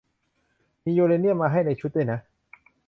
[0.83, 2.19] มียูเรเนียมให้มาในชุดด้วยนะ